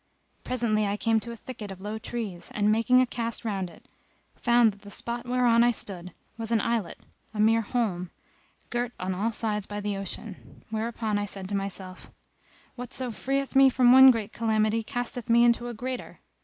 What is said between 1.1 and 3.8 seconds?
to a thicket of low trees; and, making a cast round